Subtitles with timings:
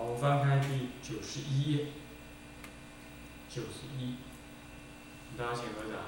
[0.00, 1.88] 好，我们翻开第九十一页，
[3.50, 4.16] 九十一，
[5.36, 6.00] 大家请合掌。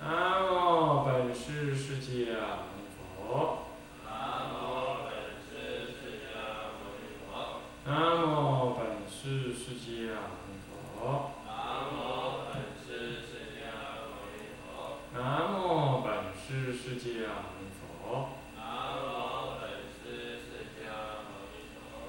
[0.00, 3.66] 南无本师释迦牟尼佛。
[4.06, 7.60] 南无本师释迦牟尼佛。
[7.84, 10.00] 南无本师释迦
[10.32, 11.36] 牟尼佛。
[11.44, 12.00] 南无
[12.48, 13.60] 本师释迦
[14.00, 14.64] 牟尼佛。
[15.12, 15.20] 南
[15.52, 17.04] 无本师释迦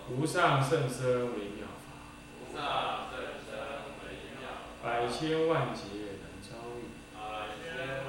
[0.10, 1.92] 无上甚深微妙法，
[2.40, 3.52] 无上甚深
[4.00, 4.06] 微
[4.40, 4.48] 妙
[4.82, 5.82] 法，百千万劫
[6.24, 6.88] 难遭遇。
[7.14, 7.20] 百
[7.60, 8.02] 劫难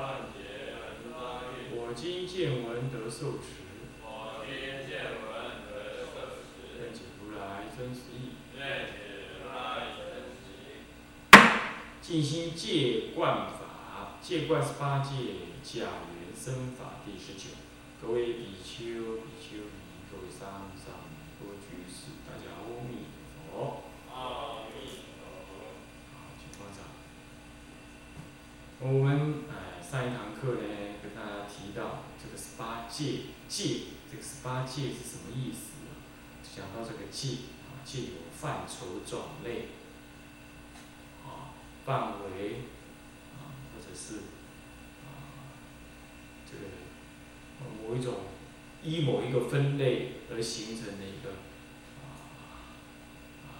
[1.10, 1.74] 遭遇。
[1.74, 3.66] 我今见闻得受持，
[4.00, 4.54] 我今
[4.86, 8.38] 见闻得受持，愿解如来真实义。
[8.56, 8.92] 愿解
[9.34, 10.86] 如来真实义。
[12.00, 15.10] 尽心戒观法，戒观十八戒
[15.64, 15.80] 假
[16.14, 17.56] 缘生法第十九。
[18.00, 20.94] 各位比丘、比丘尼，各位上上
[21.38, 23.06] 多居士，大家阿弥
[23.50, 23.82] 陀佛。
[24.12, 25.78] 阿弥陀佛。
[26.12, 26.78] 好，请观察。
[28.80, 30.66] 我们哎上一堂课呢，
[31.02, 35.90] 跟大家提到这个十八戒，戒这个十八戒是什么意思呢？
[36.56, 37.28] 讲到这个戒
[37.66, 39.68] 啊，戒有范畴种类，
[41.24, 42.62] 啊范围
[43.36, 44.16] 啊，或者是
[45.04, 45.06] 啊
[46.50, 46.64] 这个
[47.82, 48.14] 某一种
[48.82, 51.30] 依某一个分类而形成的一个
[52.02, 52.70] 啊
[53.46, 53.50] 啊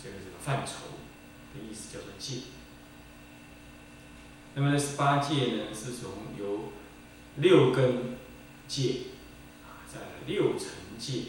[0.00, 0.72] 这个这个范畴
[1.52, 2.42] 的意思叫做界。
[4.54, 6.72] 那么十八戒呢，是从由
[7.36, 8.16] 六根
[8.68, 9.06] 戒
[9.64, 10.68] 啊，再来六尘
[10.98, 11.22] 戒，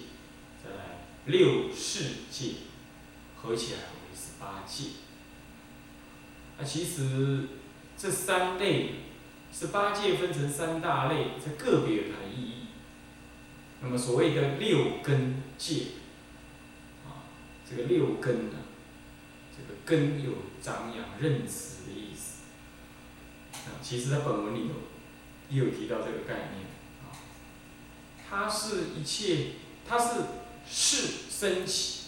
[0.61, 2.55] 再来六世界，
[3.37, 4.89] 合起来为十八戒。
[6.57, 7.47] 那其实
[7.97, 8.95] 这三类
[9.53, 12.62] 十八戒分成三大类，这个别有它的意义。
[13.83, 15.87] 那么所谓的六根戒
[17.05, 17.27] 啊，
[17.69, 18.55] 这个六根呢，
[19.51, 20.31] 这个根有
[20.61, 22.43] 张扬认识的意思。
[23.51, 24.75] 啊，其实在本文里头
[25.49, 26.66] 也有提到这个概念
[27.03, 27.11] 啊，
[28.29, 29.47] 它是一切，
[29.85, 30.22] 它是
[30.66, 32.03] 事升起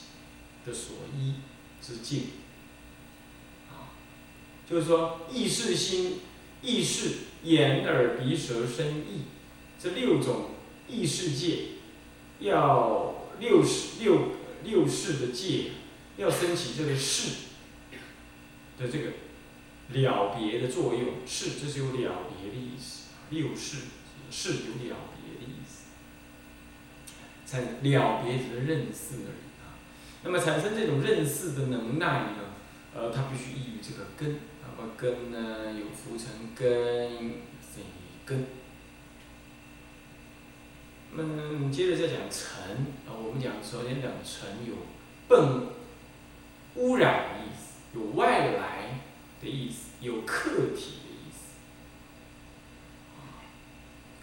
[0.66, 1.36] 的所依
[1.82, 2.30] 之境
[3.70, 3.92] 啊，
[4.68, 6.22] 就是说意识心、
[6.62, 9.26] 意识眼耳鼻舌身意
[9.78, 10.52] 这六种
[10.88, 11.60] 异世界，
[12.40, 14.32] 要六识六
[14.64, 15.72] 六世的界
[16.18, 17.32] 要升起这个世
[18.80, 19.12] 的这个。
[19.94, 21.92] 了别的作用，是这是有了
[22.42, 23.78] 别的意思，六世
[24.32, 25.84] 是有了别的意思，
[27.46, 29.78] 才了别只是认识而已啊。
[30.24, 32.56] 那么产生这种认识的能耐呢，
[32.96, 36.68] 呃，它必须依于这个根，那么根呢有浮尘根、
[37.62, 37.84] 水
[38.26, 38.48] 根。
[41.18, 44.76] 那么接着再讲尘啊，我们讲首先讲尘有
[45.30, 45.64] 迸
[46.76, 48.76] 污染的意思，有外来。
[49.42, 51.54] 的意思有客体的意思，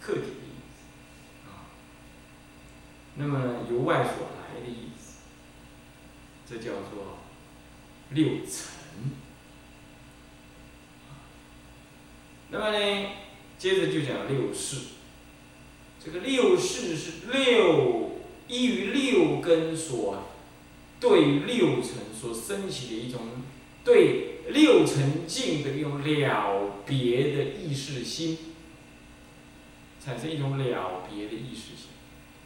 [0.01, 1.69] 客体的意思，啊，
[3.15, 5.19] 那么由外所来的意思，
[6.45, 7.19] 这叫做
[8.09, 9.13] 六尘。
[12.49, 13.09] 那么呢，
[13.57, 14.77] 接着就讲六世，
[16.03, 18.11] 这个六世是六
[18.47, 20.23] 依于六根所
[20.99, 23.21] 对六尘所升起的一种
[23.83, 24.29] 对。
[24.49, 28.37] 六尘境的一种了别的意识心，
[30.03, 31.87] 产生一种了别的意识心，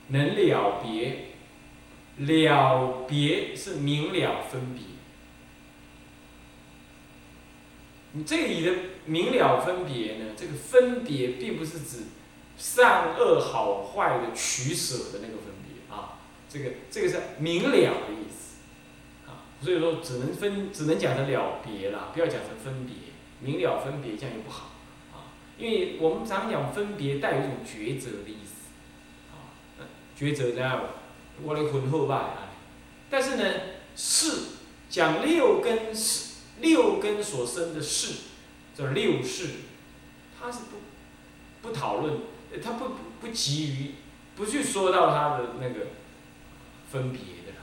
[0.10, 1.30] 能了别，
[2.18, 4.84] 了别是明了分别。
[8.12, 8.72] 你这里的
[9.08, 10.26] 明了分别呢？
[10.38, 12.04] 这个分别并不是指
[12.58, 16.20] 善恶好坏的取舍的那个分别啊，
[16.50, 18.58] 这个这个是明了的意思
[19.30, 19.46] 啊。
[19.62, 22.96] 所以说，只能分，只能讲成了别了，不要讲成分别，
[23.40, 24.72] 明了分别这样又不好，
[25.14, 28.70] 啊，因为我们常讲分别带有一种抉择的意思，
[29.32, 29.86] 啊，
[30.18, 30.82] 抉择这样，
[31.44, 32.50] 我来混后吧，
[33.10, 33.44] 但是呢，
[33.96, 34.32] 是
[34.90, 38.14] 讲六根是六根所生的事，
[38.76, 39.50] 叫六事，
[40.40, 42.14] 它是不不讨论，
[42.64, 42.92] 他不
[43.22, 43.92] 不急于
[44.36, 45.88] 不去说到他的那个
[46.92, 47.54] 分别的。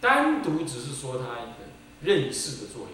[0.00, 1.64] 单独只是说他一个
[2.02, 2.90] 认识的作用。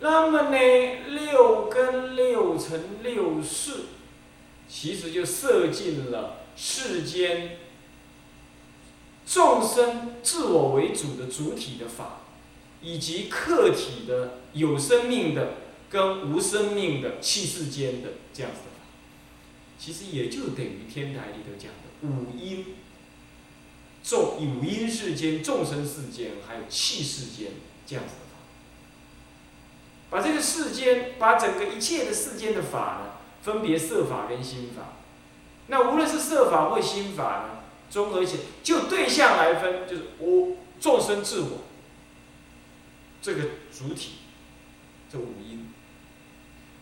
[0.00, 0.58] 那么呢，
[1.10, 3.72] 六根、六尘、六识，
[4.68, 7.58] 其实就摄进了世间
[9.24, 12.21] 众生自我为主的主体的法，
[12.82, 15.54] 以及客体的有生命的
[15.88, 18.82] 跟无生命的气世间的这样子的法。
[19.78, 22.74] 其实也就等于天台里头讲的五阴
[24.02, 27.52] 众五阴世间、众生世间，还有气世间
[27.86, 28.38] 这样子的法。
[30.10, 33.12] 把这个世间，把整个一切的世间的法呢，
[33.42, 34.94] 分别色法跟心法。
[35.68, 41.58] 那无论是色法或心法呢，综合起来，就对象来分，就是我众生自我
[43.22, 43.42] 这个
[43.72, 44.16] 主体，
[45.10, 45.70] 这五音。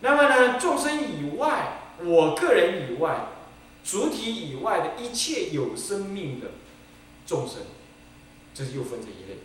[0.01, 3.27] 那么呢，众生以外，我个人以外，
[3.83, 6.47] 主体以外的一切有生命的
[7.27, 7.57] 众生，
[8.53, 9.37] 这是又分这一类。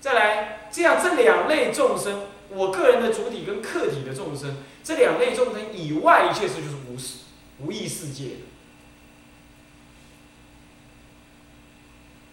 [0.00, 7.18] 再来，这样这两类众生，我个人的主体跟客体的众生，这两类众生以外一切事就是无世、
[7.60, 8.36] 无意世界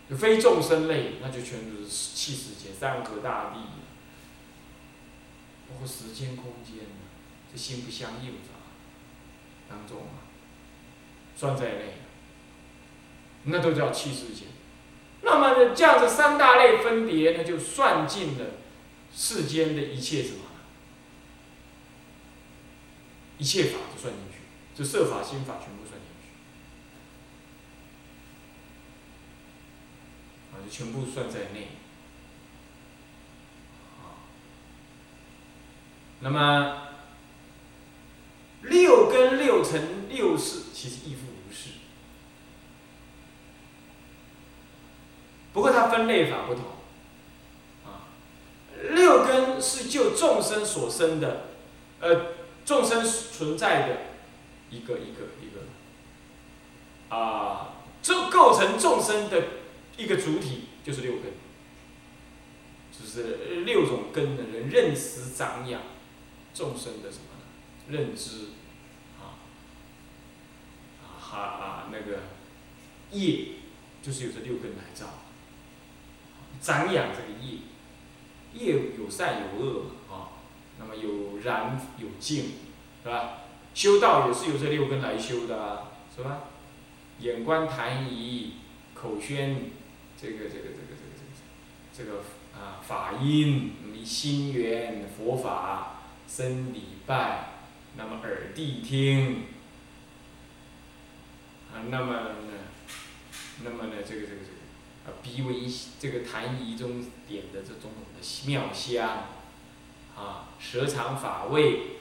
[0.09, 3.59] 的，非众生类，那就全都是气世界、山河大地，
[5.69, 6.85] 包括时间空间。
[7.51, 8.53] 这心不相应法
[9.67, 10.21] 当中啊，
[11.35, 11.95] 算在内，
[13.45, 14.49] 那都叫气世间。
[15.23, 18.45] 那么呢，这样子三大类分别呢，就算尽了
[19.11, 20.41] 世间的一切什么？
[23.39, 24.37] 一切法就算进去，
[24.77, 26.29] 就色法、心法全部算进去，
[30.53, 31.69] 啊，就全部算在内。
[36.21, 36.85] 那么。
[38.61, 41.69] 六根六尘六识，其实亦复如是。
[45.53, 46.65] 不过它分类法不同，
[47.85, 48.11] 啊，
[48.91, 51.45] 六根是就众生所生的，
[52.01, 52.33] 呃，
[52.65, 53.97] 众生存在的
[54.69, 59.41] 一个一个一个，啊，这构成众生的
[59.95, 61.31] 一个主体，就是六根，
[62.91, 65.79] 就是六种根的人认识长养
[66.53, 67.25] 众生的什么？
[67.89, 68.49] 认知，
[69.17, 69.41] 啊，
[71.31, 72.19] 啊啊那个
[73.11, 73.55] 业，
[74.03, 75.07] 就是有这六根来造，
[76.61, 77.57] 长养这个业，
[78.53, 80.37] 业有善有恶啊，
[80.77, 82.51] 那么有然有净，
[83.03, 83.39] 是吧？
[83.73, 86.41] 修道也是由这六根来修的，是吧？
[87.19, 88.53] 眼观谈仪，
[88.93, 89.71] 口宣
[90.21, 92.19] 这个这个这个这个这个
[92.53, 93.71] 啊法音，
[94.05, 95.98] 心缘佛法，
[96.29, 97.45] 身礼拜。
[97.97, 99.45] 那么耳谛听，
[101.73, 102.53] 啊，那么呢，
[103.63, 105.55] 那么呢，这个这个这个，啊，鼻闻
[105.99, 109.25] 这个痰仪中点的这种的妙香，
[110.15, 111.97] 啊，舌尝法味，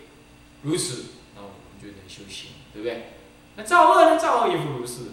[0.63, 3.13] 如此，那我们就能修行，对不对？
[3.57, 4.19] 那造恶呢？
[4.19, 5.05] 造恶也复如是，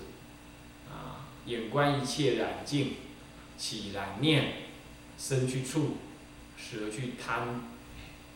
[0.91, 2.97] 啊，眼观一切染净，
[3.57, 4.53] 起染念，
[5.17, 5.97] 身去触，
[6.57, 7.61] 舌去贪，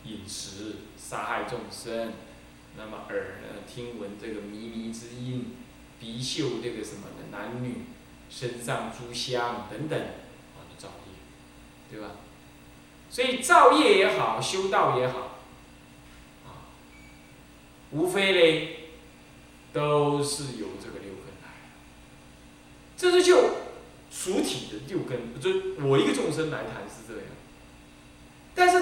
[0.06, 2.14] 饮食，杀害众生。
[2.78, 5.56] 那么耳呢，听闻这个靡靡之音；
[6.00, 7.86] 鼻嗅这个什么的男女；
[8.30, 12.12] 身上诸香等等，啊，造业，对吧？
[13.10, 15.40] 所以造业也好，修道也好，
[16.46, 16.70] 啊，
[17.92, 18.78] 无非嘞，
[19.74, 21.50] 都是由这个六根来。
[22.96, 23.50] 这是就
[24.12, 27.24] 属体的六根，就我一个众生来谈是这样。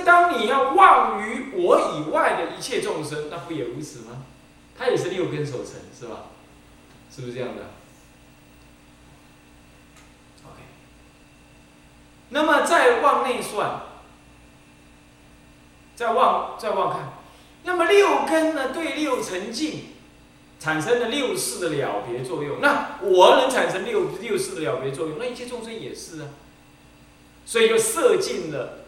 [0.08, 4.24] 当你要忘于我以外的一切众生，那不也如此吗？
[4.78, 6.28] 他也是六根所成，是吧？
[7.14, 7.64] 是不是这样的
[10.46, 10.62] ？OK。
[12.30, 13.82] 那么再往内算，
[15.94, 17.10] 再往再往看，
[17.64, 19.88] 那么六根呢，对六尘境
[20.58, 22.62] 产生了六世的了别作用。
[22.62, 26.30] 那我能产生六六世的了别作用，那一切众生也是啊。
[27.46, 28.87] 所以就摄尽了。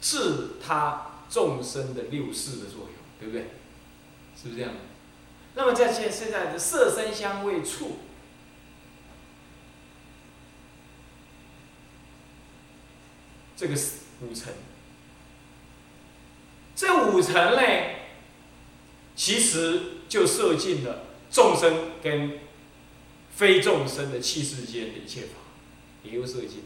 [0.00, 3.50] 治他众生的六世的作用，对不对？
[4.40, 4.72] 是不是这样？
[5.54, 7.98] 那么在现现在的色身香味触，
[13.56, 13.92] 这个是
[14.22, 14.52] 五层。
[16.74, 17.62] 这五层呢，
[19.14, 22.38] 其实就摄尽了众生跟
[23.36, 25.34] 非众生的气世间的一切法，
[26.04, 26.62] 也有摄尽。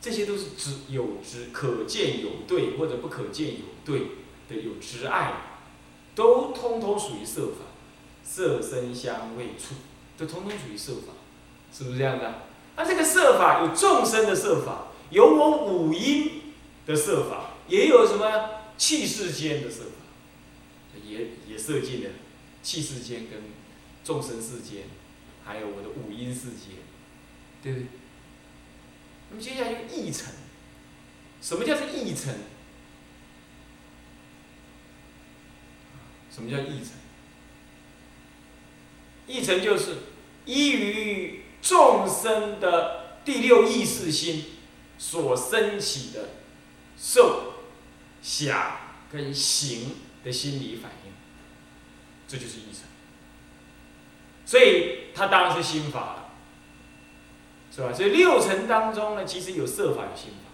[0.00, 4.00] 这些都是知有知可见有对或者不可见有对
[4.48, 5.34] 的有执爱，
[6.14, 7.66] 都通通属于色法，
[8.24, 9.74] 色声香味触，
[10.16, 11.12] 都通通属于色法，
[11.72, 12.42] 是不是这样的？
[12.76, 16.54] 那这个色法有众生的色法，有我五阴
[16.86, 22.10] 的色法，也有什么气世间的色法，也也设进了
[22.62, 23.42] 气世间跟
[24.02, 24.84] 众生世间，
[25.44, 26.78] 还有我的五阴世间，
[27.62, 27.86] 对不对？
[29.30, 30.32] 那么接下来就意层，
[31.40, 32.34] 什么叫做意层？
[36.32, 36.92] 什么叫意成？
[39.26, 39.98] 意成就是
[40.44, 44.46] 依于众生的第六意识心
[44.98, 46.30] 所升起的
[46.98, 47.54] 受、
[48.20, 48.78] 想
[49.12, 51.12] 跟行的心理反应，
[52.26, 52.82] 这就是意成。
[54.44, 56.19] 所以它当然是心法了，
[57.74, 57.92] 是吧？
[57.92, 60.50] 所以六层当中呢，其实有色法，有心法。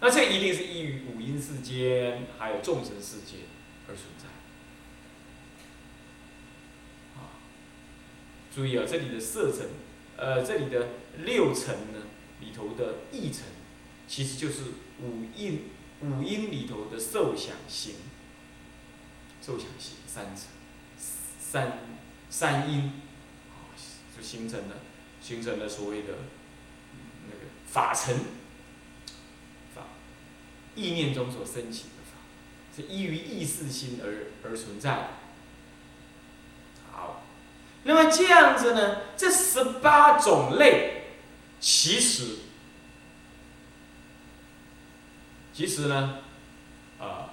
[0.00, 3.38] 那这一定是依于五阴世间，还有众生世界
[3.88, 4.26] 而存在。
[7.20, 7.40] 啊，
[8.54, 9.66] 注意啊，这里的色层，
[10.16, 10.88] 呃，这里的
[11.24, 12.02] 六层呢，
[12.40, 13.44] 里头的意层，
[14.06, 14.62] 其实就是
[15.02, 15.70] 五阴
[16.00, 17.94] 五阴里头的受想行，
[19.40, 20.46] 受想行三层，
[21.38, 21.78] 三。
[22.32, 22.92] 三因，
[24.16, 24.76] 就形成了，
[25.20, 26.14] 形成了所谓的
[27.28, 28.16] 那个法尘，
[29.74, 29.82] 法，
[30.74, 32.18] 意念中所升起的法，
[32.74, 35.10] 是依于意识心而而存在。
[36.90, 37.22] 好，
[37.84, 41.04] 那么这样子呢，这十八种类，
[41.60, 42.38] 其实，
[45.52, 46.18] 其实呢，
[46.98, 47.30] 啊，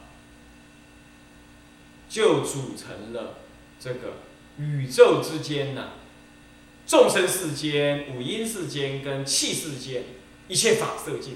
[2.10, 3.39] 就组成了
[3.79, 4.13] 这个。
[4.60, 5.91] 宇宙之间呢，
[6.88, 10.06] 众生世间、五阴世间跟气世间，
[10.48, 11.36] 一切法色境，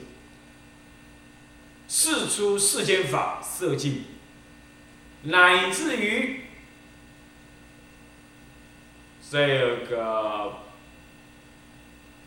[1.89, 4.05] 世出世间法色境，
[5.23, 6.45] 乃至于
[9.29, 9.37] 这
[9.89, 10.53] 个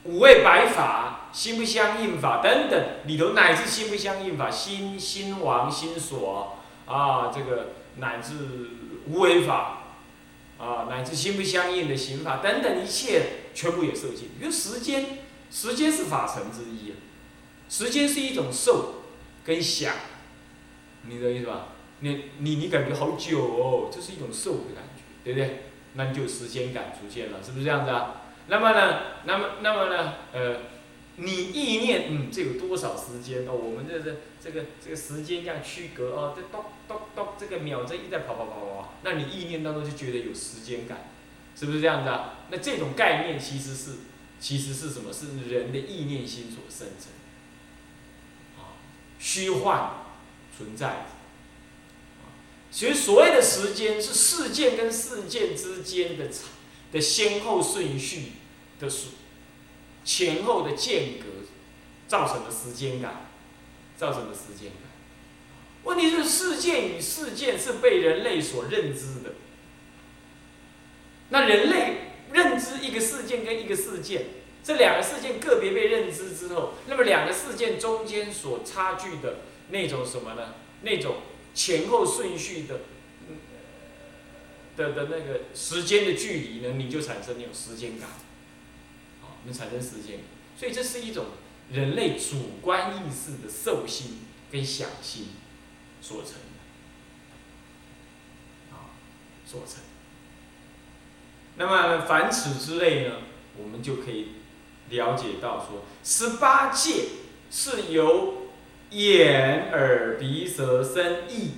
[0.05, 8.35] 五味白法、心不相应法等等里头，乃至心不相应法、心心王、心所啊，这个乃至
[9.07, 9.81] 无为法。
[10.65, 13.23] 啊，乃至心不相应的刑法等等一切，
[13.55, 14.31] 全部也受尽。
[14.41, 15.19] 因为时间，
[15.51, 16.97] 时间是法尘之一啊。
[17.69, 19.03] 时间是一种受
[19.45, 19.95] 跟想，
[21.03, 21.69] 你的意思吧？
[22.01, 25.65] 你你你感觉好久哦，这是一种受的感觉，对不对？
[25.95, 28.23] 那你就时间感出现了，是不是这样子啊？
[28.49, 30.57] 那么呢，那么那么呢，呃。
[31.17, 33.53] 你意念，嗯，这有多少时间哦？
[33.53, 41.11] 我们这这这个这个时间这样区隔哦，这咚咚咚，这个秒针一在跑跑跑跑跑，那你意念当中就觉得有时间感，
[41.57, 42.35] 是不是这样子啊？
[42.51, 43.93] 那这种概念其实是
[44.39, 45.13] 其实是什么？
[45.13, 47.13] 是人的意念心所生成，
[48.63, 48.77] 啊，
[49.19, 49.93] 虚幻
[50.57, 51.07] 存在，
[52.71, 56.29] 其实所谓的时间是事件跟事件之间的
[56.93, 58.33] 的先后顺序
[58.79, 59.09] 的数。
[60.05, 61.25] 前后的间隔
[62.07, 63.31] 造成的时间感，
[63.97, 64.84] 造成的时间感。
[65.85, 69.35] 问题是事件与事件是被人类所认知的。
[71.31, 74.27] 那人类认知一个事件跟一个事件，
[74.63, 79.39] 这两个事件个别被认知之后，那么两个事件中间所差距的
[79.71, 80.55] 那种什么呢？
[80.83, 81.17] 那种
[81.55, 82.81] 前后顺序的
[84.77, 86.75] 的的那个时间的距离呢？
[86.77, 88.09] 你就产生那种时间感。
[89.47, 90.21] 能产生时间，
[90.59, 91.27] 所以这是一种
[91.71, 95.27] 人类主观意识的受心跟想心
[96.05, 96.61] 所成的，
[98.77, 98.93] 啊，
[99.47, 99.77] 所成。
[101.57, 103.15] 那么凡此之类呢，
[103.57, 104.33] 我们就可以
[104.91, 107.07] 了解到说，十八界
[107.51, 108.49] 是由
[108.91, 111.53] 眼、耳、鼻、舌、身、意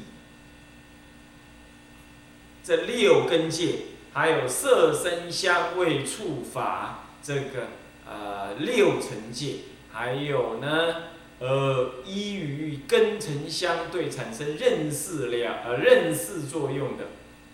[2.63, 3.79] 这六根界，
[4.13, 7.01] 还有色、声、香味、触、法。
[7.23, 7.67] 这个
[8.09, 9.57] 呃六层界，
[9.93, 10.95] 还有呢，
[11.39, 17.05] 呃依于根尘相对产生认识了呃认识作用的，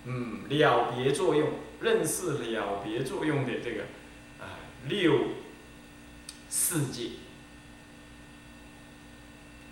[0.05, 3.83] 嗯了别作用，认识了别作用的这个
[4.41, 4.59] 啊
[4.89, 5.29] 六
[6.51, 7.11] 世界，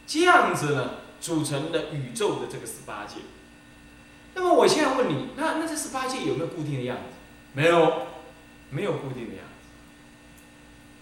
[0.06, 3.16] 这样子呢组成了宇宙的这个十八界。
[4.34, 7.02] 那么我现在问你，那那这十八界有没有固定的样子？
[7.52, 8.06] 没有，
[8.70, 9.68] 没有固定的样子。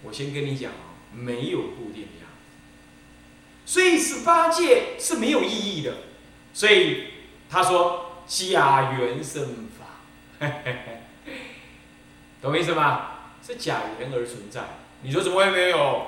[0.03, 2.28] 我先跟你讲啊，没有固定的样子，
[3.69, 5.93] 所以十八界是没有意义的。
[6.55, 7.03] 所以
[7.51, 10.47] 他说假缘生法，
[12.41, 13.11] 懂意思吗？
[13.45, 14.61] 是假缘而存在。
[15.03, 16.07] 你说怎么会没有？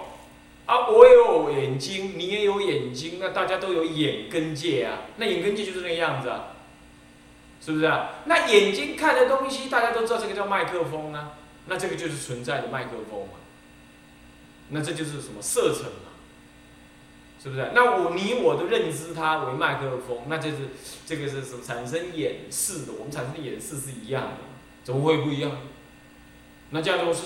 [0.66, 5.04] 啊，我有眼睛，你也有眼睛，那大家都有眼根界啊。
[5.18, 6.54] 那眼根界就是那个样子啊，
[7.64, 8.10] 是不是啊？
[8.26, 11.34] 那眼睛看的东西，大家都知道这个叫麦克风啊，
[11.68, 13.34] 那这个就是存在的麦克风嘛。
[14.70, 16.11] 那这就是什么色尘嘛，
[17.42, 17.72] 是不是？
[17.74, 20.58] 那我你我都认知它为麦克风，那就是
[21.08, 22.94] 这个是什么产生演示的？
[22.94, 24.38] 我们产生的演示是一样的，
[24.84, 25.52] 怎么会不一样？
[26.70, 27.22] 那叫做，是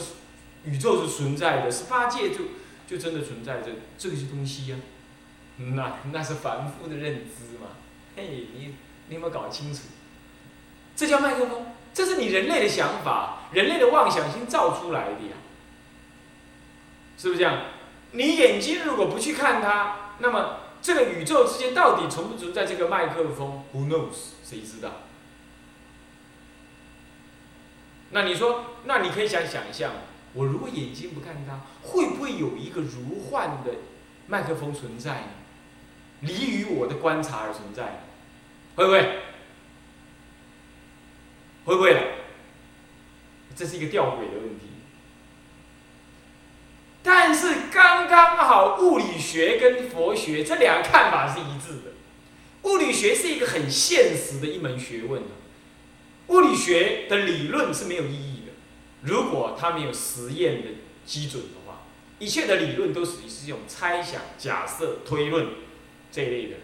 [0.64, 2.46] 宇宙是存在的，十八界就
[2.88, 4.78] 就真的存在着这些东西呀？
[5.58, 7.72] 那那是凡夫的认知嘛？
[8.16, 8.76] 嘿，你
[9.10, 9.82] 你有没有搞清楚？
[10.96, 15.36] 这叫麦克风，这是你人类的想法，人类的妄想心造出来的呀，
[17.18, 17.64] 是不是这样？
[18.14, 24.34] 你眼睛如果不去看它，那么这个宇宙之间到底存不存在这个麦克风？Who knows？
[24.44, 24.92] 谁知道？
[28.12, 29.92] 那你说，那你可以想想象，
[30.34, 33.72] 我如果眼睛不看它，会不会有一个如幻的
[34.28, 35.28] 麦克风存在呢？
[36.22, 38.04] 离于我的观察而存在，
[38.76, 39.20] 会不会？
[41.66, 42.14] 会不会？
[43.56, 44.68] 这是一个吊诡的问题。
[47.06, 51.92] 但是刚刚好，物理学跟佛学这两个看法是一致的。
[52.64, 55.22] 物理学是一个很现实的一门学问
[56.30, 58.54] 物理学的理论是没有意义的，
[59.04, 60.70] 如果它没有实验的
[61.06, 61.84] 基准的话，
[62.18, 65.46] 一切的理论都属于是用猜想、假设、推论
[66.12, 66.60] 这一类的人，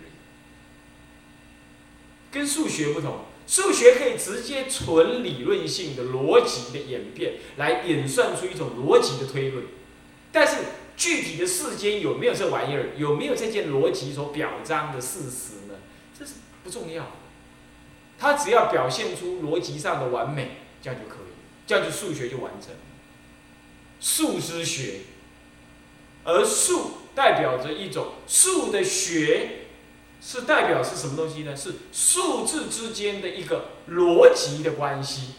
[2.32, 3.26] 跟数学不同。
[3.46, 9.66] 数学可以直接纯理论性的逻辑的演变来演算出一种逻辑的推论，
[10.32, 10.58] 但是
[10.96, 15.76] 具体的世间有没有这玩意儿，有没有这件逻辑所表彰的事实呢？
[16.18, 16.34] 这是
[16.64, 17.12] 不重要的。
[18.18, 21.34] 它只要表现出逻辑上的完美，这样就可以，
[21.66, 22.72] 这样就数学就完成。
[24.00, 25.02] 数之学，
[26.24, 29.66] 而数代表着一种数的学，
[30.22, 31.56] 是代表是什么东西呢？
[31.56, 35.34] 是数字之间的一个逻辑的关系。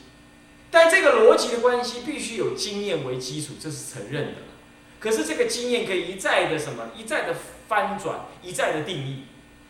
[0.70, 4.51] 但这个逻辑的关系必须有经验为基础，这是承认的。
[5.02, 6.92] 可是这个经验可以一再的什么？
[6.96, 7.34] 一再的
[7.66, 9.24] 翻转，一再的定义。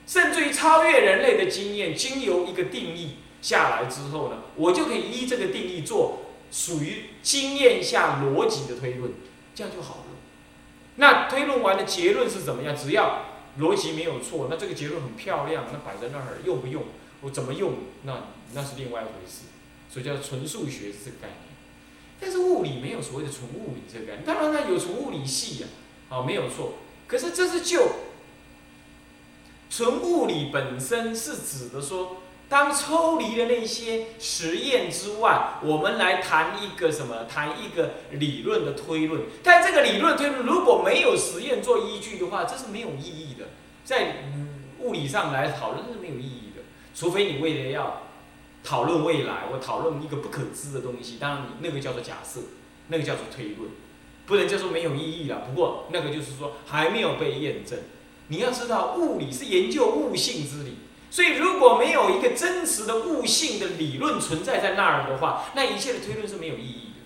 [0.06, 9.12] 甚至于超越人类的经验，经由一个定义下来之后呢，我就可以依这个定义做属于经验下逻辑的推论，
[9.54, 10.04] 这样就好了。
[10.96, 12.76] 那推论完的结论是怎么样？
[12.76, 13.26] 只要
[13.58, 16.82] 逻辑没有错，那这个结论很漂亮，那摆在那儿用不用？
[17.22, 17.72] 我怎么用？
[18.02, 19.44] 那那是另外一回事。
[19.88, 21.51] 所以叫纯数学是这个概念。
[22.22, 25.66] 但是物理没有所谓的纯物理这个概念，当然它有纯物理系呀，
[26.08, 26.74] 好没有错。
[27.08, 27.82] 可是这是就。
[29.68, 37.24] 纯物理本身是指的说，当抽离了那些实验之外，我们来谈一个什么？
[37.24, 39.22] 谈一个理论的推论。
[39.42, 43.46] 但这个理论推论如果没有实验做依据的话，这是没有意义的。
[43.82, 44.16] 在
[44.80, 46.62] 物理上来讨论是没有意义的，
[46.94, 48.02] 除非你为了要
[48.64, 52.40] 讨论未来，我讨论一个不可知的东西，当然你那个叫做假设，
[52.88, 53.70] 那个叫做推论，
[54.26, 55.42] 不能叫做没有意义了。
[55.46, 57.78] 不过那个就是说还没有被验证。
[58.28, 60.76] 你要知道，物理是研究物性之理，
[61.10, 67.02] 所以如果没有一个真实的物性的理论存在在那儿的话，那一切的推论是没有意义的。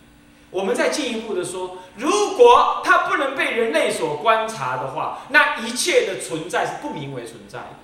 [0.51, 7.77] 我们再进一步的说，如果它不能被人类所观察的话，那一切的存在是不名为存在的。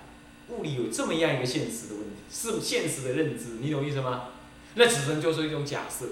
[0.53, 4.25] 物理有这么样一个现实的问题，是现实的认知，你懂意思吗？
[4.75, 6.07] 那只能就是一种假设。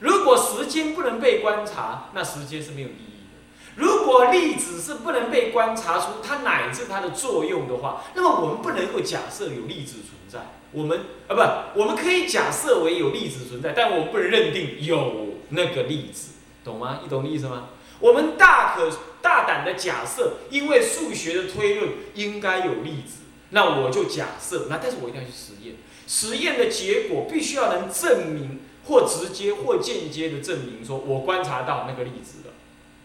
[0.00, 3.36] 如果时间不能被观察，那时间是没有意义的。
[3.76, 10.40] 如果粒子是不能被观察出它乃至它的作用的话，那么我们不能够假设有粒子存在。
[10.72, 11.34] 我们啊
[11.74, 16.30] 不，我们可以假设为有粒子存在，但我不能认定有那个粒子，
[16.64, 17.00] 懂吗？
[17.02, 17.68] 你懂意思吗？
[18.00, 24.66] 我们大可大胆的假设，因为数学的推论应该有粒子，那我就假设。
[24.68, 32.54] 那但是我一定要去实验，实验的结果必须要能证明，或直接或间接的证明，说我观察到那个粒子了。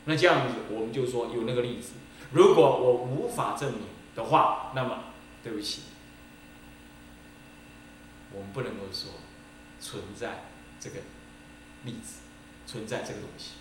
[0.05, 1.93] 那这样子，我们就说有那个粒子。
[2.31, 3.81] 如果我无法证明
[4.15, 5.05] 的话，那么
[5.43, 5.81] 对不起，
[8.31, 9.11] 我们不能够说
[9.79, 10.45] 存在
[10.79, 10.97] 这个
[11.85, 12.19] 粒子，
[12.67, 13.51] 存在这个东西。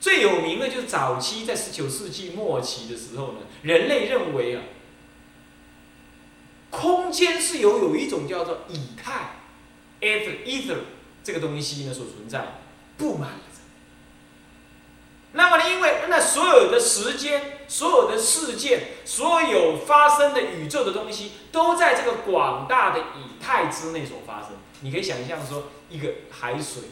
[0.00, 4.62] 最有名的就是早期在十九世纪末期的时候呢，人类认为啊，
[6.76, 9.36] 空间是由有一种叫做以太
[10.00, 10.76] （ether） ether
[11.24, 12.60] 这个东西呢所存在，
[12.98, 13.38] 布满了。
[15.32, 15.68] 那么呢？
[15.68, 24.52] 因为那所有的时间、所有的事件、所有发生的宇宙的东西，都在这个广大的以太之内所发生。
[24.80, 26.84] 你可以想象说，一个海水，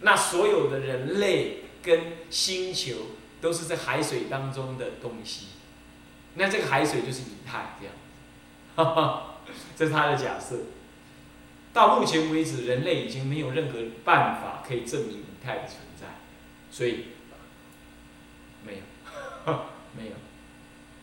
[0.00, 2.96] 那所有的人类跟星球
[3.40, 5.46] 都是在海水当中的东西。
[6.34, 7.94] 那这个海水就是以太，这样。
[8.76, 9.22] 哈哈，
[9.76, 10.56] 这是他的假设。
[11.72, 16.06] 到目前为止，人类已经没有任何办法可以证明以太的存在，
[16.70, 17.06] 所以。
[18.64, 18.82] 没有，
[19.98, 20.12] 没有，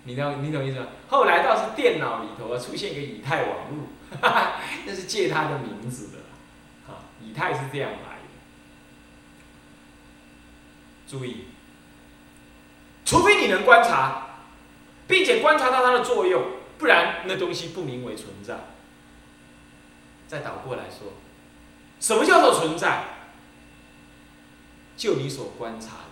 [0.06, 0.88] 你懂你懂意思吗？
[1.10, 3.88] 后来倒是电脑里头啊出现一个以太网络，
[4.86, 6.20] 那是借他的名字的，
[6.88, 8.24] 哈，以太是这样来的。
[11.06, 11.48] 注意，
[13.04, 14.28] 除非你能观察，
[15.08, 16.44] 并且观察到它的作用，
[16.80, 18.62] 不然那东西不名为存在。
[20.28, 21.14] 再倒过来说，
[22.00, 23.04] 什么叫做存在？
[24.96, 26.06] 就你所观察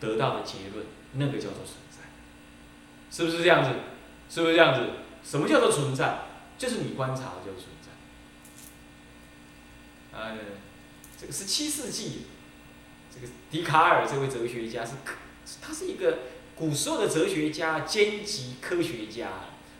[0.00, 1.98] 得到的结论，那个叫做存在，
[3.10, 3.70] 是不是这样子？
[4.28, 4.90] 是不是这样子？
[5.22, 6.22] 什么叫做存在？
[6.58, 7.90] 就是你观察的叫存在。
[10.18, 10.32] 啊，
[11.16, 12.26] 这个十七世纪，
[13.14, 14.94] 这个笛卡尔这位哲学家是，
[15.62, 16.18] 他是一个
[16.60, 19.28] 古时候的哲学家兼及科学家，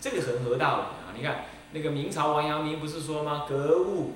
[0.00, 1.12] 这个很合道理啊。
[1.14, 3.44] 你看那个明朝王阳明不是说吗？
[3.46, 4.14] 格物，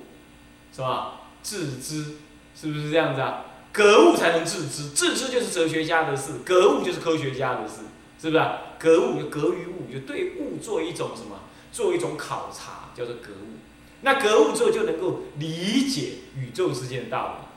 [0.73, 1.21] 是吧？
[1.43, 2.15] 致知。
[2.59, 3.45] 是不是这样子啊？
[3.71, 7.81] 格物才能致知，致知就是哲学家的事，格物就是科学家的事，
[8.19, 8.59] 是不是啊？
[8.79, 11.41] 格物就格于物，就对物做一种什么？
[11.71, 13.59] 做一种考察，叫做格物。
[14.01, 17.47] 那格物之后就能够理解宇宙之间的道理，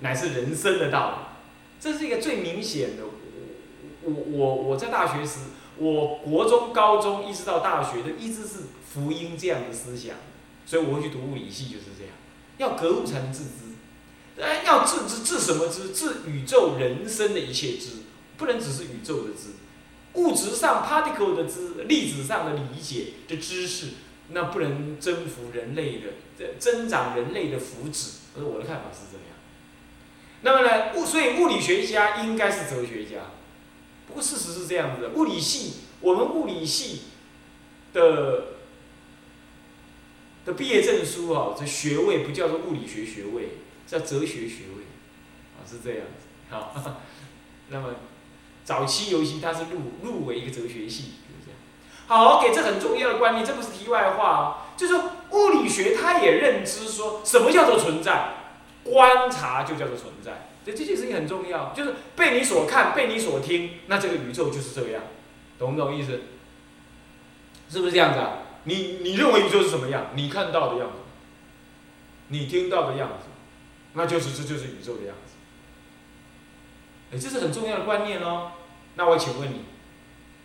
[0.00, 1.16] 乃是人生的道理。
[1.78, 3.02] 这是一个最明显的。
[4.02, 5.40] 我我我在大学时，
[5.76, 8.60] 我国中、高中一直到大学的，一直是
[8.92, 10.16] 福音这样的思想，
[10.64, 12.14] 所以我会去读物理系，就是这样。
[12.58, 14.42] 要格物才能致知。
[14.42, 15.90] 哎，要治知治什么知？
[15.90, 17.90] 治宇宙人生的一切知，
[18.38, 19.50] 不能只是宇宙的知，
[20.14, 23.88] 物质上 particle 的知，粒子上的理解的知识，
[24.30, 26.00] 那不能征服人类
[26.38, 28.12] 的，增长人类的福祉。
[28.38, 29.36] 而我的看法是这样。
[30.42, 33.16] 那么呢，物所以物理学家应该是哲学家。
[34.10, 37.02] 不过事实是这样子的，物理系我们物理系
[37.94, 38.44] 的
[40.44, 43.48] 的毕业证书啊，这学位不叫做物理学学位。
[43.90, 44.84] 叫哲学学位，
[45.58, 46.72] 啊是这样子，好，
[47.70, 47.88] 那么
[48.64, 51.58] 早期尤其它是入入围一个哲学系，就是这样。
[52.06, 54.94] 好，给这很重要的观念，这不是题外话啊，就是
[55.32, 58.34] 物理学它也认知说什么叫做存在，
[58.84, 65.02] 观察就叫做存在，这这件事情很重要，就是被你所看，被你所听，那这个宇宙就是这样，
[65.58, 66.20] 懂不懂意思？
[67.68, 68.38] 是不是这样子啊？
[68.64, 70.08] 你你认为宇宙是什么样？
[70.14, 70.98] 你看到的样子，
[72.28, 73.26] 你听到的样子。
[73.92, 75.34] 那就是这就是宇宙的样子，
[77.12, 78.52] 哎，这是很重要的观念哦。
[78.94, 79.64] 那我请问你，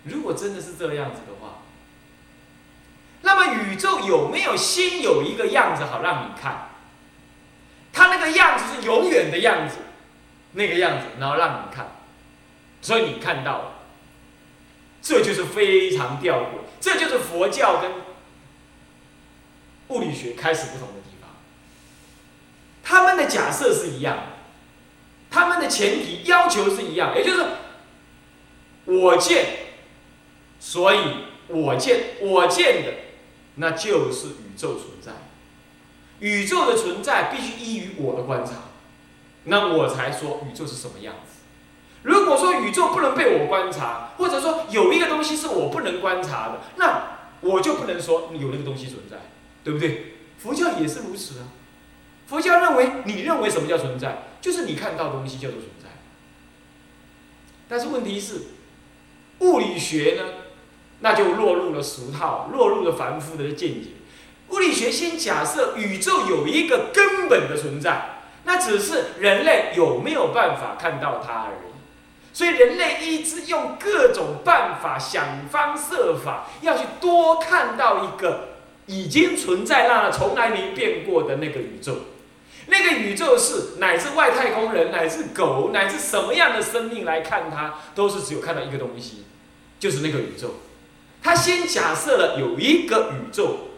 [0.05, 1.59] 如果真的是这个样子的话，
[3.21, 6.69] 那么宇宙有没有先有一个样子好让你看？
[7.93, 9.77] 它那个样子是永远的样子，
[10.55, 11.91] 那个样子，然后让你看，
[12.81, 13.71] 所以你看到了，
[15.01, 16.47] 这就是非常吊诡，
[16.79, 17.91] 这就是佛教跟
[19.89, 21.29] 物理学开始不同的地方。
[22.83, 24.17] 他们的假设是一样，
[25.29, 27.45] 他们的前提要求是一样，也就是
[28.85, 29.45] 我见，
[30.59, 30.99] 所以
[31.47, 32.93] 我见我见的，
[33.55, 35.11] 那就是宇宙存在。
[36.19, 38.51] 宇宙的存在必须依于我的观察，
[39.45, 41.41] 那我才说宇宙是什么样子。
[42.03, 49.17] 如果说宇宙不能被我观察，或者说有一个东西是我不能观察的，那我就不能说有那个东西存在，
[49.63, 50.17] 对不对？
[50.37, 51.47] 佛教也是如此啊。
[52.27, 54.23] 佛教认为，你认为什么叫存在？
[54.41, 55.89] 就是你看到东西叫做存在。
[57.67, 58.41] 但是问题是，
[59.39, 60.23] 物理学呢，
[60.99, 63.89] 那就落入了俗套，落入了凡夫的见解。
[64.49, 68.14] 物理学先假设宇宙有一个根本的存在，
[68.45, 71.75] 那只是人类有没有办法看到它而已。
[72.31, 78.49] 所以人类一直用各种办法，想方设法要去多看到一个
[78.87, 81.97] 已经存在、那从来没变过的那个宇宙。
[82.67, 89.23] 那个宇宙是乃至外太空人，乃至狗，乃至什么样的生命来看它，都是只有看到一个东西，
[89.79, 90.55] 就是那个宇宙。
[91.21, 93.69] 他先假设了有一个宇宙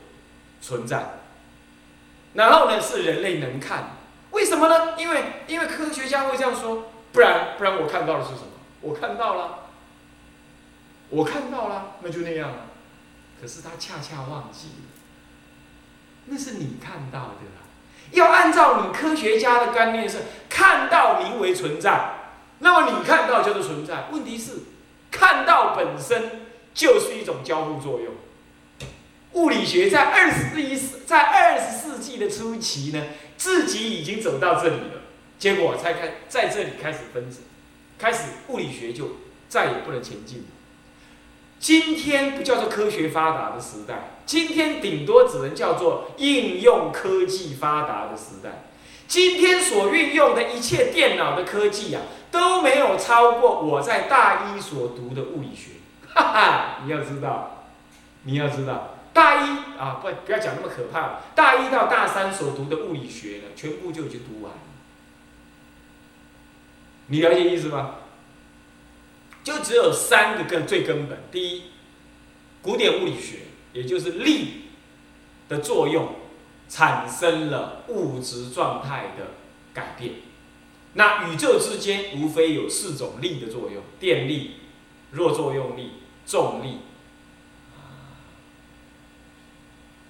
[0.62, 1.20] 存在，
[2.34, 3.97] 然后呢是人类能看，
[4.38, 4.94] 为什么呢？
[5.00, 8.52] 因为因为科学家会这样说，不然不然我看到的是什么？
[8.82, 9.60] 我看到了，
[11.10, 12.58] 我看到了，那就那样了。
[13.42, 14.68] 可是他恰恰忘记，
[16.26, 17.36] 那是你看到的。
[18.12, 22.12] 要按照你科学家的观念是看到名为存在，
[22.60, 24.06] 那么你看到就是存在。
[24.12, 24.60] 问题是，
[25.10, 26.46] 看到本身
[26.76, 28.14] 就是一种交互作用。
[29.38, 33.04] 物理学在二十一世在二十世纪的初期呢，
[33.38, 35.02] 自己已经走到这里了，
[35.38, 37.42] 结果才开在这里开始分子，
[38.00, 40.46] 开始物理学就再也不能前进了。
[41.60, 48.64] 今天不叫做科学发达的时代，今天顶多只能叫做应用科技发达的时代。
[49.08, 55.78] 今天所运用的一切电脑的科技呀，都没有超过我在大一所读的物理学。
[56.14, 57.66] 哈哈，你要知道，
[58.24, 59.50] 你要知道，大一
[59.80, 64.60] 啊，不不要讲那么可怕，大一到大三所读的物理学呢，全部就已经读完了。
[67.08, 67.96] 你了解意思吗？
[69.44, 71.18] 就只有三个根最根本。
[71.32, 71.64] 第一，
[72.62, 73.40] 古典物理学，
[73.74, 74.66] 也就是力
[75.50, 76.10] 的作用，
[76.70, 79.30] 产生了物质状态的
[79.74, 80.12] 改变。
[80.94, 84.58] 那宇宙之间无非有四种力的作用：电力、
[85.10, 85.94] 弱作用力、
[86.28, 86.82] 重力，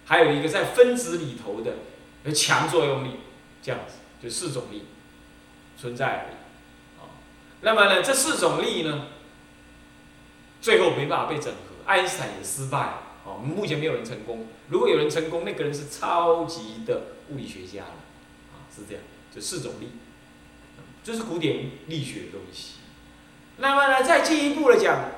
[0.07, 3.17] 还有一个在分子里头的强作用力，
[3.61, 4.85] 这样子就四种力
[5.77, 6.29] 存在。
[6.97, 7.11] 啊，
[7.61, 9.07] 那么呢，这四种力呢，
[10.61, 13.01] 最后没办法被整合，爱因斯坦也失败了。
[13.25, 14.47] 哦，目前没有人成功。
[14.69, 17.95] 如果有人成功，那个人是超级的物理学家了。
[18.53, 19.03] 啊，是这样，
[19.35, 19.89] 就四种力，
[21.03, 22.75] 这是古典力学的东西。
[23.57, 25.11] 那么呢，再进一步的讲，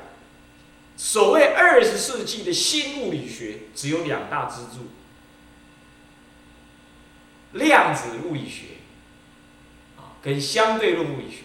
[1.01, 4.89] 所谓二十世纪的新物理学，只有两大支柱：
[7.53, 8.65] 量子物理学，
[9.95, 11.43] 啊，跟相对论物理学。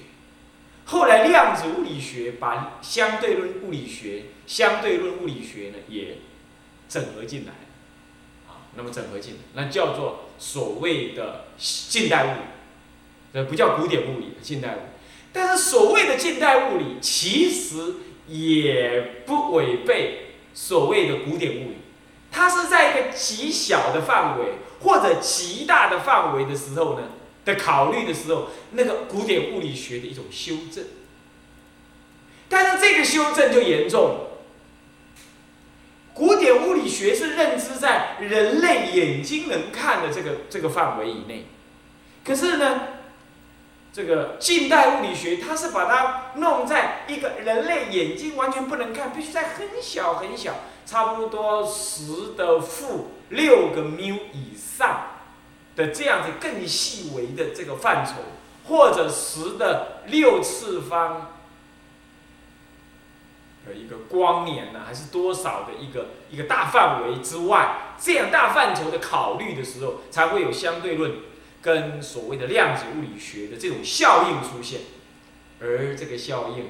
[0.87, 6.19] 后来量子物理学把相对论物理学、相对论物理学呢也
[6.89, 7.53] 整合进来，
[8.49, 12.41] 啊，那么整合进来，那叫做所谓的近代物理，
[13.35, 14.87] 呃，不叫古典物理，近代物理。
[15.33, 17.95] 但是所谓的近代物理，其实
[18.27, 21.77] 也不违背所谓的古典物理，
[22.31, 27.09] 它是在一个极小的范围或者极大的范围的时候呢
[27.45, 30.85] 的考虑的时候，那个古典物理学的一种修正。
[32.49, 34.29] 但是这个修正就严重。
[36.15, 41.47] 古典物理学是认知在人类眼睛能看的这个这个范围以内，
[42.25, 42.83] 可是呢，
[43.95, 50.55] 这个近代物理学它是把它弄在一个人类眼睛完全不能看，必须在很小很小，
[50.85, 55.11] 差不多十的负六个缪以上
[55.77, 58.15] 的这样子更细微的这个范畴，
[58.67, 61.31] 或者十的六次方。
[63.67, 71.13] 的一个光年呢，还是多少的一个一个大范围之外，这样大范畴的考虑的时候，才会有相对论
[71.65, 74.83] 跟所谓的量子物理学的这种效应出现。
[75.61, 76.67] 而这个效应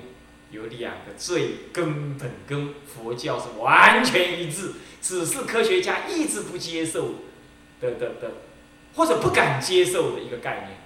[0.53, 7.15] 有两个最根本，跟佛教是完全一致，只是科学家一直不接受
[7.81, 8.33] 的的的，
[8.95, 10.79] 或者不敢接受的一个概念。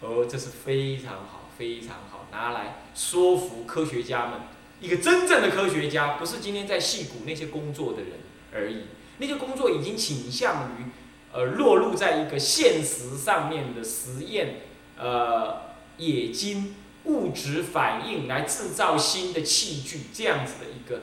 [0.00, 4.40] 而这是非常好，非常好，拿来说服科学家们。
[4.80, 8.12] 一个真正的科学家，不是今天在戏骨那些工作的人
[8.52, 8.84] 而已。
[9.18, 10.84] 那些工作已经倾向于，
[11.32, 14.60] 呃，落入在一个现实上面的实验，
[14.98, 15.62] 呃，
[15.98, 21.02] 冶金物质反应来制造新的器具这样子的一个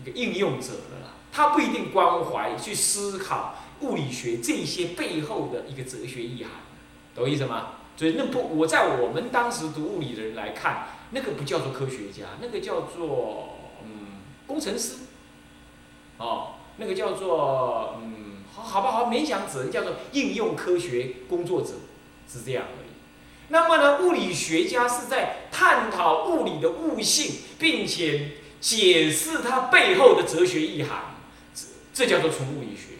[0.00, 1.14] 一个应用者了啦。
[1.32, 6.52] 他不一定关怀去思考物理学这些背后的一个哲学意涵，
[7.14, 7.72] 懂意思吗？
[7.96, 10.88] 所以那不，我在我们当时读物理的人来看。
[11.12, 14.94] 那个不叫做科学家，那个叫做嗯工程师，
[16.18, 18.25] 哦，那个叫做嗯
[18.56, 21.74] 好好吧好勉强只能叫做应用科学工作者，
[22.32, 22.88] 是这样而已。
[23.48, 31.16] 那么呢，物理学家是在探讨物理的物性，并且解释它背后的哲学意涵，
[31.54, 32.94] 这这叫做纯物理学。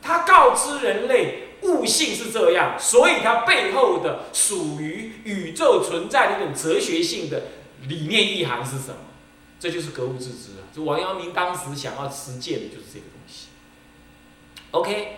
[0.00, 1.48] 他告知人类。
[1.62, 7.40] 悟性是这样，所以它背后的属于宇宙存在的一种哲学性的
[7.86, 8.96] 理念意涵是什么？
[9.60, 10.66] 这就是格物致知啊！
[10.74, 13.50] 就王阳明当时想要实践的就是这个东西。
[14.72, 15.16] OK，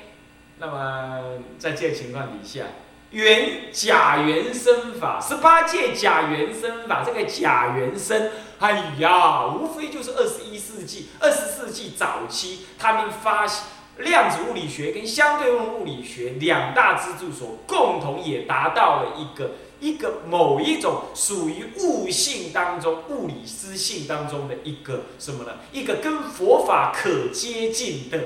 [0.58, 1.20] 那么
[1.58, 2.64] 在这个情况底下，
[3.10, 13.64] 原假原生法十八届假原生法，这个假原生，哎呀，无非就是二十一世纪、二十世纪早期他们发现。
[13.98, 25.52] 量子物理学跟相对论物理学两大支柱所共同也达到了一个一个某一种属于物性当中物理思性当中的一个什么呢？
[25.70, 28.18] 一个跟佛法可接近的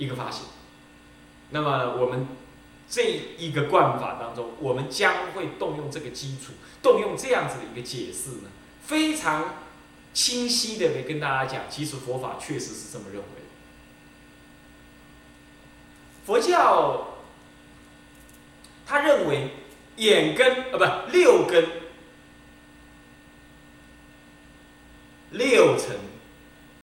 [0.00, 0.44] 一个发现。
[1.50, 2.26] 那么我们
[2.88, 3.02] 这
[3.38, 8.50] 一个惯法当中我们将会动用这个基础动用这样子的一个解释呢
[8.82, 9.54] 非常
[10.12, 13.24] 清晰的来跟大家讲其实佛法确实是这么认为
[16.24, 17.18] 佛教
[18.86, 19.50] 他认为
[19.96, 21.68] 眼根啊不六根
[25.32, 25.94] 六层